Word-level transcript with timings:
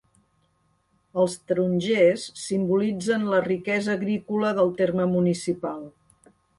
Els 1.23 1.35
tarongers 1.51 2.25
simbolitzen 2.45 3.29
la 3.35 3.45
riquesa 3.51 3.95
agrícola 4.01 4.59
del 4.63 4.77
terme 4.85 5.11
municipal. 5.17 5.91